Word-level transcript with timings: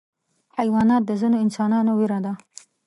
حیوانات 0.57 1.03
د 1.05 1.11
ځینو 1.21 1.37
انسانانو 1.45 1.91
ویره 1.99 2.19
ده. 2.25 2.33